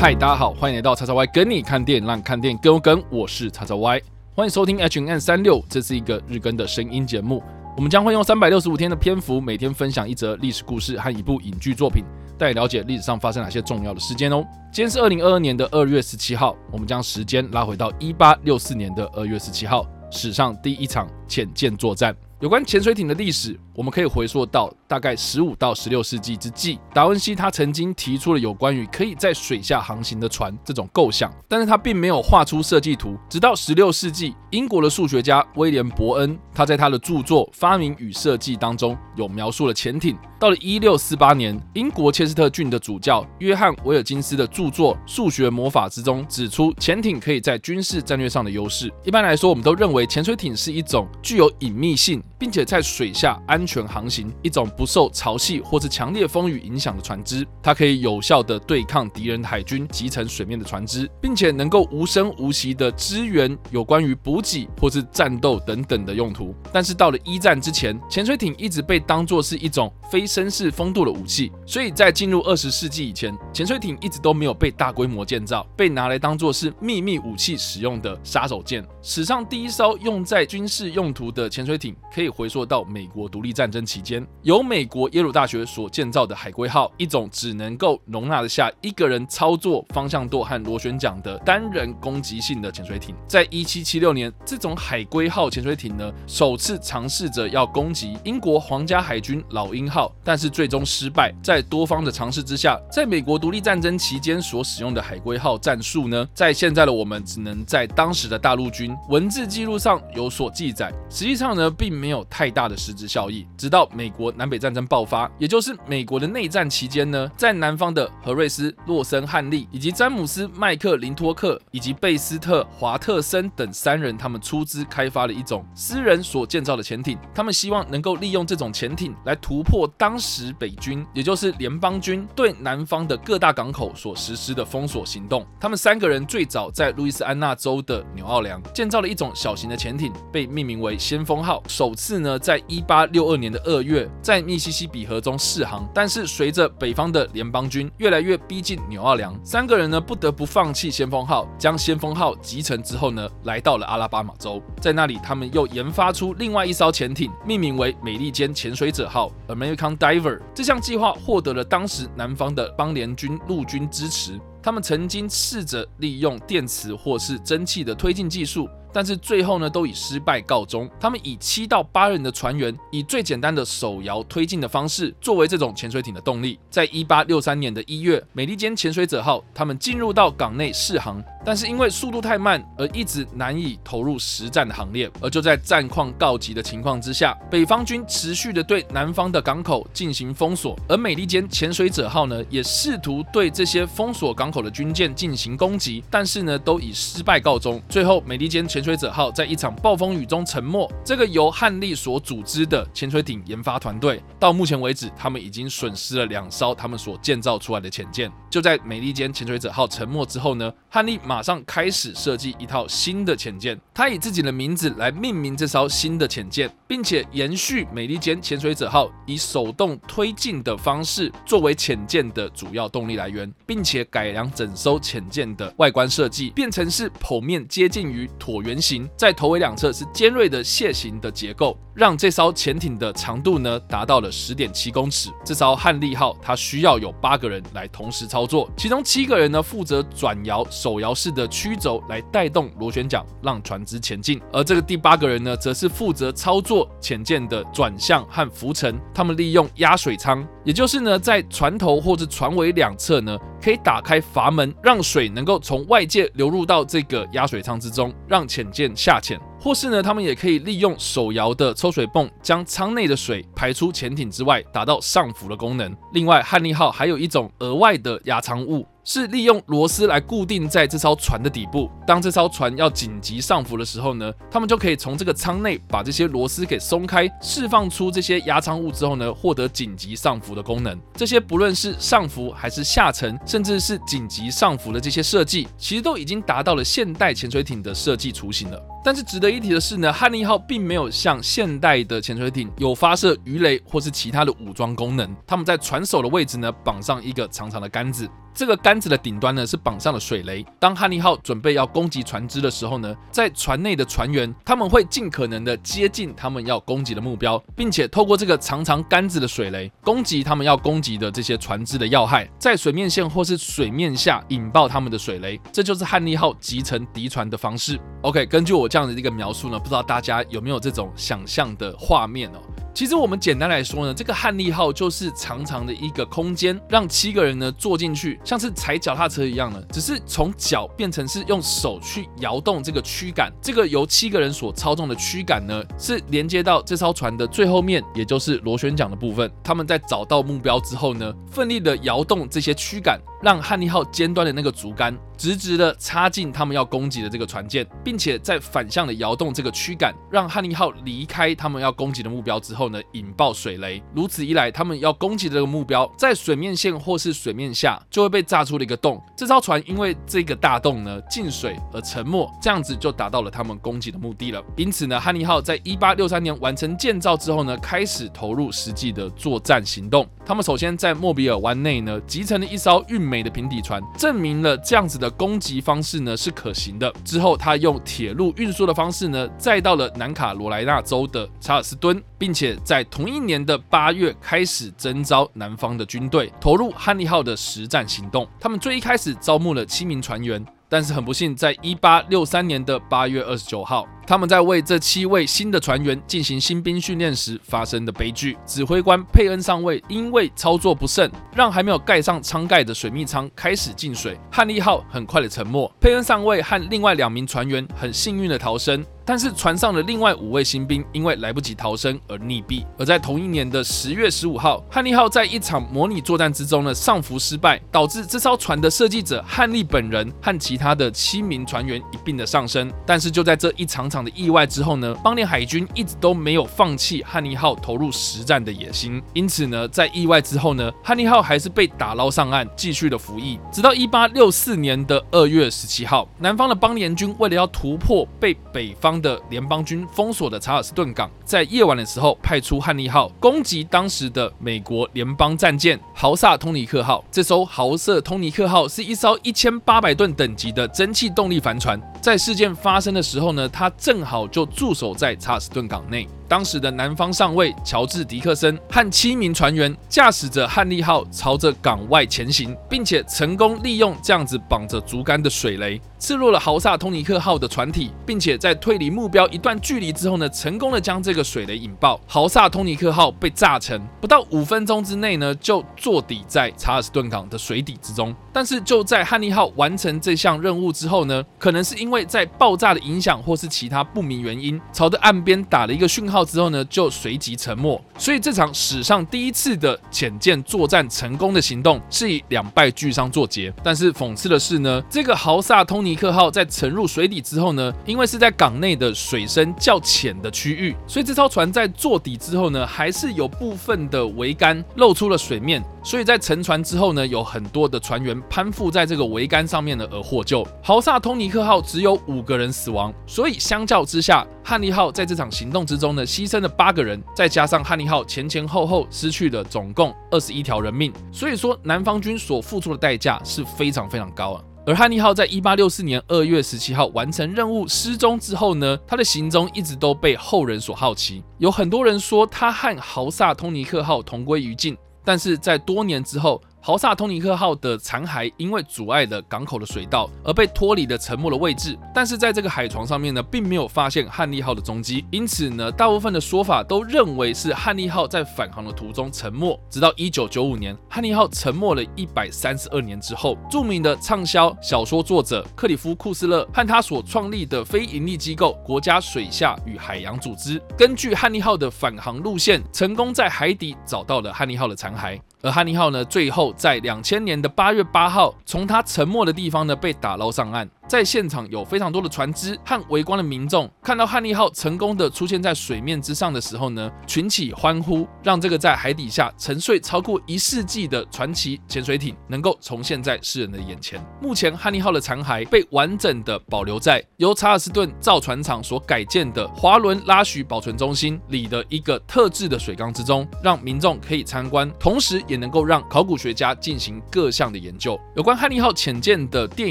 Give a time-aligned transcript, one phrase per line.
[0.00, 3.02] 嗨，大家好，欢迎来到叉叉 Y 跟你看电影，让看电影更有梗。
[3.10, 4.00] 我是叉叉 Y，
[4.32, 7.42] 欢迎收听 H N 三六，这是一个日更的声音节目。
[7.76, 12.04] 我们将会用三百六十五天的篇幅，每天分享一则历史故事和一部影剧作品，
[12.38, 14.46] 带你了解历史上发生哪些重要的事件哦。
[14.72, 22.14] 今天是二零二二年的二月十七号，我们将时间拉回到一八六四年的二月十七号，史上第一场潜舰作战。
[22.38, 33.16] 有关潜水艇的历史，我们可以回溯到大概十五到十六世纪之际，达文西他曾经提出了有关于可以在水下航行的船这种构想，但是他并没有画出设计图。
[33.30, 40.18] 直到十六世纪，英国的数学家威廉伯恩，他在他的著作《发明与设计》当中有描述了潜艇。
[40.40, 48.92] 到了一六四八年，英国切斯特郡的主教约翰威尔金斯的著作《数学魔法》之中指出，潜艇可以在军事战略上的优势。
[49.04, 52.20] 一般来说，我们都认为潜水艇是一种具有隐秘性。
[52.38, 66.54] 并且在水下安全航行，一种不受潮汐或是强烈风雨影响的船只，它可以有效的对抗敌人海军集成水面的船只，并且能够无声无息的支援有关于补给或是战斗等等的用途。
[66.72, 78.86] 但是到了一战之前，潜水艇一直被当作是一种非绅士风度的武器，所以在进入二十世纪以前，潜水艇一直都没有被大规模建造，被拿来当作是秘密武器使用的杀手锏。
[79.02, 82.27] 史上第一艘用在军事用途的潜水艇可以。
[82.28, 93.14] 回溯到美国独立战争期间，由美国耶鲁大学所建造的海龟号，一种只能够容纳得下一个人操作方向舵和螺旋桨的单人攻击性的潜水艇。
[93.26, 101.34] 在一七七六年，这种海龟号潜水艇呢，首次尝试着要攻击英国皇家海军老鹰号，但是最终失败。
[101.42, 112.17] 在多方的尝试之下，在美国独立战争期间所使用的海龟号战术呢，在现在的我们只能在当时的大陆军文字记录上有所记载，实际上呢，并没有。
[112.24, 135.46] 太大的实质效益，直到美国南北战争爆发，也就是美国的内战期间呢，在南方的何瑞斯、洛森、汉利以及詹姆斯、麦克林托克以及贝斯特、华特森等三人，他们出资开发了一种私人所建造的潜艇，他们希望能够利用这种潜艇来突破当时北军，也就是联邦军对南方的各大港口所实施的封锁行动。
[135.60, 142.07] 他们三个人最早在路易斯安那州的纽奥良建造了一种小型的潜艇，被命名为先锋号，首次。
[142.16, 160.40] 呢，在一八六二年的二月，在密西西比河中试航，但是随着北方的联邦军越来越逼近纽奥良，三个人呢不得不放弃先锋号，将先锋号集成之后呢，来到了阿拉巴马州，在那里他们又研发出另外一艘潜艇，命名为美利坚潜水者号 （American Diver）。
[160.54, 168.68] 这项计划获得了当时南方的邦联军陆军支持，他们曾经试着利用电磁或是蒸汽的推进技术。
[168.92, 170.88] 但是最后呢，都以失败告终。
[170.98, 176.58] 他们以七到八人的船员，以最简单的手摇推进的方式，作为这种潜水艇的动力。
[176.70, 181.22] 在一八六三年的一月，美利坚潜水者号他们进入到港内试航。
[181.44, 185.10] 但是因为速度太慢，而一直难以投入实战的行列。
[185.20, 197.80] 而就在战况告急的情况之下，北方军持续的对南方的港口进行封锁，而美利坚潜水者号呢，也试图对这些封锁港口的军舰进行攻击，但是呢，都以失败告终。
[197.88, 200.90] 最后，美利坚潜水者号在一场暴风雨中沉没。
[201.04, 208.30] 这个由汉利所组织的潜水艇研发团队，到目前为止，他们已经损失了两艘他们所建造出来的潜舰。
[208.58, 211.38] 就在美利坚潜水者号沉没之后呢，汉利马。
[211.48, 235.30] 上开始设计一套新的潜舰，他以自己的名字来命名这艘新的潜舰，并且延续美利坚潜水者号以手动推进的方式作为潜舰的主要动力来源，并且改良整艘潜舰的外观设计，变成是剖面接近于椭圆形，在头尾两侧是尖锐的楔形的结构，让这艘潜艇的长度呢达到了十点七公尺。
[235.44, 241.28] 这艘汉利号它需要有八个人来同时操作，其中七个人呢负责转摇手摇式。
[241.38, 244.40] 的曲轴来带动螺旋桨，让船只前进。
[244.50, 248.98] 而这个第八个人呢，则是负责操作潜舰的转向和浮沉。
[249.14, 259.38] 他们利用压水舱，也就是呢，在船头或者船尾两侧呢，可以打开阀门，让水能够从外界流入到这个压水舱之中，让潜舰下潜。
[259.68, 265.94] 或是呢，他们也可以利用手摇的抽水泵，将舱内的水排出潜艇之外，达到上浮的功能。
[266.14, 268.86] 另外，汉利号还有一种额外的压舱物。
[269.10, 271.90] 是利用螺丝来固定在这艘船的底部。
[272.06, 281.00] 当这艘船要紧急上浮的时候呢，他们就可以从这个舱内把这些螺丝给松开，释放出这些压舱物之后呢，获得紧急上浮的功能。
[281.14, 288.78] 这些不论是上浮还是下沉，甚至是紧急上浮的这些设计，其实都已经达到了现代潜水艇的设计雏形了。
[289.02, 295.34] 但是值得一提的是呢，汉尼号并没有像现代的潜水艇有发射鱼雷或是其他的武装功能。
[295.46, 298.28] 他们在船首的位置呢，绑上一个长长的杆子。
[298.58, 300.66] 这个杆子的顶端呢是绑上了水雷。
[300.80, 315.56] 当汉利号准备要攻击船只的时候呢，在船内的船员他们会尽可能的接近他们要攻击的目标，并且透过这个长长杆子的水雷攻击他们要攻击的这些船只的要害，在水面线或是水面下引爆他们的水雷。
[315.72, 317.96] 这就是汉利号集成敌船的方式。
[318.22, 322.58] OK，根据我这样的一个描述呢，不知道大家有没有这种想象的画面哦？
[322.98, 333.52] 其实我们简单来说呢，这个汉利号就是长长的一个空间，让七个人呢坐进去，像是踩脚踏车一样的，只是从脚变成是用手去摇动这个驱杆。
[333.62, 339.48] 这个由七个人所操纵的驱杆呢，是连接到这艘船的最后面，也就是螺旋桨的部分。
[339.62, 343.20] 他们在找到目标之后呢，奋力的摇动这些驱杆。
[343.42, 354.02] 让汉尼号尖端的那个竹竿直直的插进他们要攻击的这个船舰，并且在反向的摇动这个驱杆，让汉尼号离开他们要攻击的目标之后呢，引爆水雷。
[354.12, 359.22] 如此一来，他们要攻击的这个目标在水面线或是水面下就会被炸出了一个洞。
[359.36, 364.60] 这艘船因为这个大洞呢进水而沉没，这样子就达到了他们攻击的目的了。
[364.76, 370.26] 因此呢，汉尼号在一八六三年完成建造之后呢，开始投入实际的作战行动。
[370.44, 377.12] 他们首先在莫比尔湾内呢集成了一艘运美的平底船，证明了这样子的攻击方式呢是可行的。
[377.24, 388.48] 之后，他用铁路运输的方式呢，再到了南卡罗来纳州的查尔斯敦，并且在同一年的八月开始征召南方的军队，投入汉利号的实战行动。
[388.58, 390.64] 他们最一开始招募了七名船员。
[390.88, 398.56] 但是很不幸，在一八六三年的八月二十九号，他们在为这七位新的船员进行新兵训练时发生的悲剧。
[398.64, 405.90] 指挥官佩恩上尉因为操作不慎，让还没有盖上舱盖的水密舱开始进水，汉利号很快的沉没。
[406.00, 409.04] 佩恩上尉和另外两名船员很幸运的逃生。
[409.28, 412.82] 但是船上的另外五位新兵因为来不及逃生而溺毙。
[412.96, 422.90] 而在同一年的十月十五号，汉利号在一场模拟作战之中呢，上浮失败，导致这艘船的设计者汉利本人和其他的七名船员一并的上升。
[423.04, 429.22] 但是就在这一场场的意外之后呢，邦联海军一直都没有放弃汉利号投入实战的野心。
[429.34, 447.24] 因此呢，在意外之后呢，汉利号还是被打捞上岸，继续的服役，直到一八六四年的二月十七号，南方的邦联军为了要突破被北方的联邦军封锁的查尔斯顿港，在夜晚的时候派出汉尼号攻击当时的美国联邦战舰豪萨通尼克号。
[447.30, 452.00] 这艘豪瑟通尼克号是一艘一千八百吨等级的蒸汽动力帆船。
[452.20, 456.28] 在事件发生的时候呢，它正好就驻守在查尔斯顿港内。
[456.48, 472.18] 当时的南方上尉乔治·迪克森和七名船员驾驶着汉利号朝着港外前行，并且成功利用这样子绑着竹竿的水雷刺入了豪萨通尼克号的船体，并且在推离目标一段距离之后呢，成功的将这个水雷引爆。
[472.26, 478.34] 豪萨通尼克号被炸沉，不到五分钟之内呢，就坐底在查尔斯顿港的水底之中。
[478.58, 486.44] 但是就在汉尼号完成这项任务之后呢，可能是因为在爆炸的影响或是其他不明原因，朝着岸边打了一个讯号。
[486.44, 488.02] 之后呢，就随即沉没。
[488.18, 493.72] 所以这场史上第一次的潜舰作战成功的行动是以两败俱伤作结。
[493.84, 505.80] 但是讽刺的是呢，这个豪萨通尼克号在沉入水底之后呢，因为是在港内的水深较浅的区域，所以这艘船在坐底之后呢，还是有部分的桅杆露出了水面。
[506.08, 510.66] 所以在沉船之后呢，有很多的船员攀附在这个桅杆上面呢而获救。
[510.82, 521.12] 豪萨通尼克号只有五个人死亡，所以相较之下，汉利号在这场行动之中呢，牺牲了八个人，再加上汉利号前前后后失去了总共二十一条人命。
[521.30, 524.64] 所以说，南方军所付出的代价是非常非常高啊。
[524.86, 531.44] 而汉尼号在一八六四年二月十七号完成任务失踪之后呢，他的行踪一直都被后人所好奇。
[531.58, 534.96] 有很多人说他和豪萨通尼克号同归于尽。
[535.28, 536.58] 但是在多年之后。
[536.80, 549.78] 豪萨通尼克号的残骸因为阻碍了港口的水道而被脱离了沉没的位置，但是在这个海床上面呢，并没有发现汉利号的踪迹，因此呢，大部分的说法都认为是汉利号在返航的途中沉没。
[549.90, 565.38] 直到一九九五年，汉利号沉没了一百三十二年之后，著名的畅销小说作者克里夫库斯勒和他所创立的非营利机构国家水下与海洋组织，根据汉利号的返航路线，成功在海底找到了汉利号的残骸。
[565.60, 570.88] 而汉尼号呢，最后在两千年的八月八号，从它沉没的地方呢被打捞上岸。
[571.08, 584.22] 在现场有非常多的船只和围观的民众，看到汉利号成功的出现在水面之上的时候呢，群起欢呼，让这个在海底下沉睡超过一世纪的传奇潜水艇能够重现在世人的眼前。
[584.42, 598.20] 目前汉利号的残骸被完整的保留在由查尔斯顿造船厂所改建的华伦拉许保存中心里的一个特制的水缸之中，让民众可以参观，同时也能够让考古学家进行各项的研究。
[598.36, 599.90] 有关汉利号潜舰的电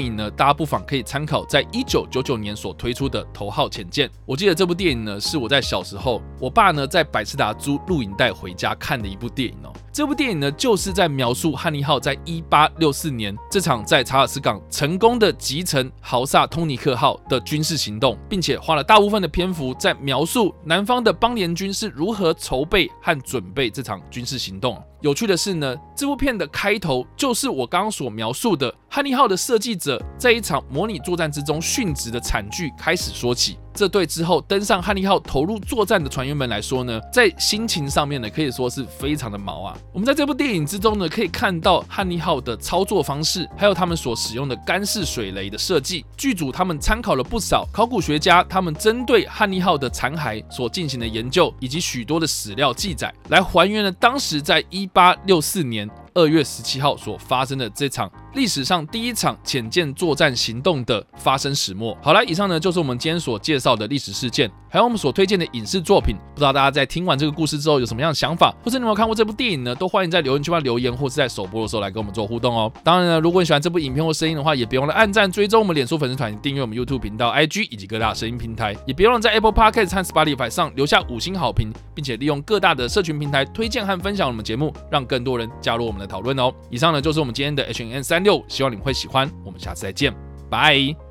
[0.00, 4.06] 影呢，大家不妨可以参考在一九九九年所推出的《头号潜舰》。
[4.26, 9.72] 我记得这部电影呢，是我在小时候，我爸呢在百事达租录影带回家看的一部电影哦。
[9.98, 24.80] 这部电影呢，就是在描述汉尼号在一八六四年这场在查尔斯港成功的集成豪萨通尼克号的军事行动，并且花了大部分的篇幅在描述南方的邦联军是如何筹备和准备这场军事行动。
[25.00, 33.58] 有趣的是呢，这部片的开头就是我刚刚所描述的汉尼号的设计者在一场模拟作战之中殉职的惨剧开始说起。
[33.78, 39.78] 这对之后登上汉尼号投入作战的船员们来说呢，在心情上面呢，可以说是非常的毛啊。
[39.92, 46.04] 我们在这部电影之中呢，可以看到汉尼号的操作方式，还有他们所使用的干式水雷的设计。
[46.16, 58.10] 剧组他们参考了不少考古学家他们针对汉尼号的残骸所进行的研究，以及许多的史料记载，来还原了当时在一八六四年二月十七号所发生的这场。
[58.34, 61.96] 历史上第一场潜舰作战行动的发生始末。
[62.02, 66.16] 好了，以上呢就是我们今天所介绍的历史事件，还有我们所推荐的影视作品。
[66.34, 69.74] 不知道大家在听完这个故事之后有什么样的想法，或者你有没有看过这部电影呢？
[69.74, 72.70] 都欢迎在留言区留言，或是在首播的时候来跟我们做互动哦。
[72.84, 86.52] 当然呢，如果你喜欢这部影片或声音的话，也别忘了按赞、追踪我们脸书粉丝团、订阅我们 YouTube 频道、IG 以及各大声音平台，也别忘了在 Apple Podcast 和 Spotify 上留下五星好评，并且利用各大的社群平台推荐和分享我们节目，让更多人加入我们的讨论哦。
[86.70, 89.08] 以上呢就是我们今天的 H N 三六，希望你们会喜。
[89.08, 90.14] 欢，我们下次再见，
[90.50, 91.07] 拜。